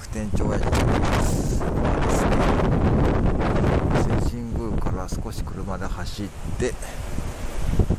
[0.00, 2.32] 岐阜店長親父はですね。
[4.00, 6.26] 伊勢神宮から少し車で走っ
[6.58, 6.72] て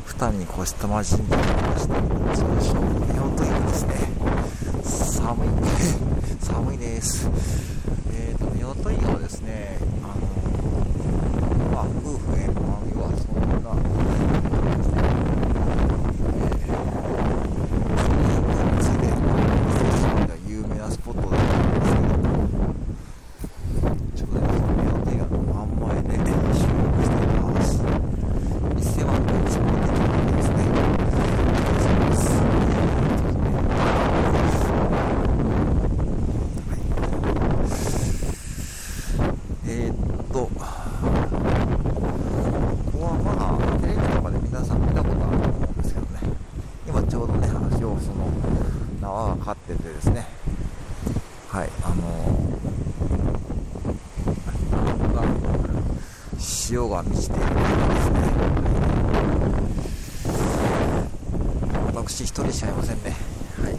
[0.06, 1.38] 二見に越玉神社に来ま
[1.78, 1.94] した
[2.34, 2.84] 通称夫
[3.36, 3.94] 婦岩ですね
[4.82, 5.48] 寒い。
[6.42, 7.28] 寒いです。
[8.12, 9.78] えっ、ー、と夫婦岩はですね。
[10.02, 10.14] あの
[11.72, 13.92] まあ夫婦円満要はそんな
[49.44, 50.24] 飼っててですね。
[51.48, 57.56] はいあのー、潮が満ちているとで
[58.00, 58.20] すね、
[61.92, 63.16] 私一人しかいませんね。
[63.60, 63.74] はい。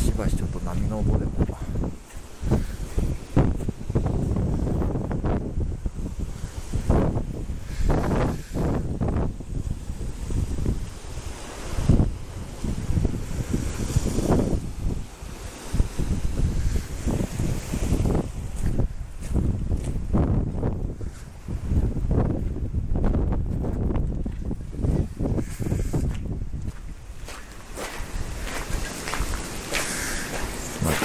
[0.00, 1.47] しばしちょっと波の音でも。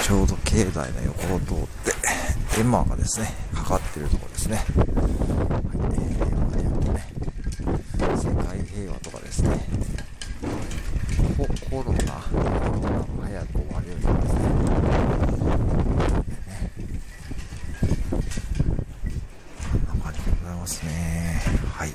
[0.04, 1.56] ちょうど境内の横を通っ
[2.54, 4.66] てエマーがですねかかってるところですね、はい
[5.94, 7.06] えー、ね
[8.14, 9.58] 世界平和とかですね
[11.70, 14.40] コロナ早く終わるようにですね
[19.88, 21.40] こんな感じでございますね
[21.72, 21.90] はい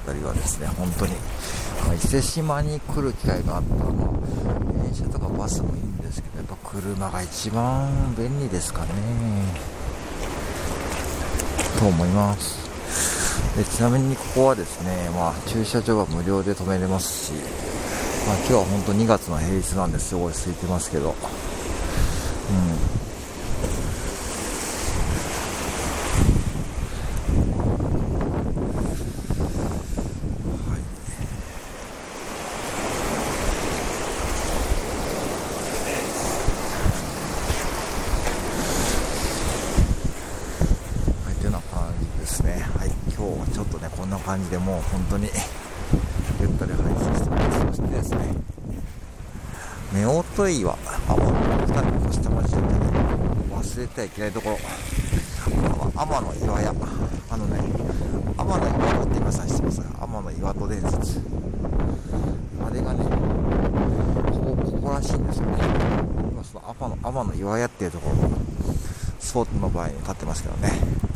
[0.00, 1.12] 辺りはですね、本当に、
[1.84, 8.88] まあ、伊勢島に来る機会があったら、まあ、電車とかバスもいいんですけど、やっぱ車が一番便利ですかね。
[11.78, 12.60] と思います。
[13.56, 17.32] でちなみにここはですね、まあ、駐車場が無料で止めれますし、
[18.26, 21.16] まあ、今日は本当2月の平日なんですごい空いてますけど、うん、
[42.42, 42.90] ね、はい
[43.20, 45.28] 今日はちょっとね、こんな感じでもう本当に
[46.40, 47.60] ゆったり配信してます。
[47.66, 48.18] そしてですね、
[50.06, 50.72] 夫婦岩、
[51.08, 51.32] あ、もう
[51.66, 54.58] 二人越した町で忘れてはいけないところ、
[55.94, 56.74] 天の岩屋、
[57.30, 57.60] あのね、
[58.36, 61.20] 天の岩戸って今さしてますが、天の岩戸伝説。
[62.64, 63.04] あれがね、
[64.32, 65.58] ここ、ここらしいんですよね。
[66.32, 68.38] 今その天の、天の岩屋っていうところの
[69.18, 71.09] スポットの場合に立ってますけどね。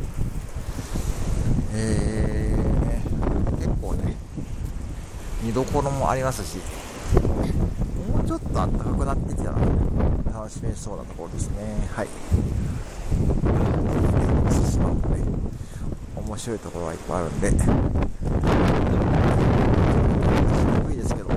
[1.76, 4.14] えー、結構ね、
[5.42, 6.58] 見どころもありますし、
[7.18, 9.56] もうちょっと暖かくなってきたら、
[10.32, 11.88] 楽しめそうなところですね。
[11.92, 12.08] はい。
[14.70, 15.24] 島もね、
[16.16, 17.50] 面白いところがいっぱいあるんで、
[20.88, 21.30] 低いですけど、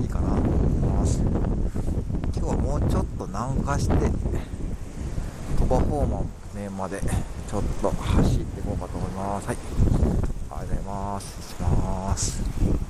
[0.00, 1.20] いいかなと思います。
[1.20, 1.32] 今
[2.34, 3.94] 日はもうちょっと南下して、
[6.00, 9.46] 方の面までちょっと走っていこうかと思います。
[9.48, 9.56] はい。
[10.50, 11.26] ありがとうございます。
[11.42, 12.89] 失礼します。